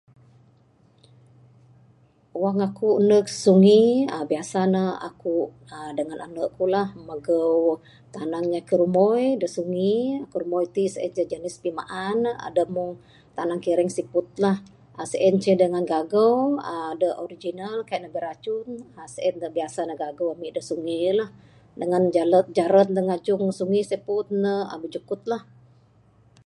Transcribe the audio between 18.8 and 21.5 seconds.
uhh sien de biasa gagau emik de sungi en lah,